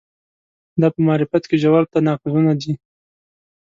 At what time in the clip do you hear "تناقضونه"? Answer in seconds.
1.93-2.51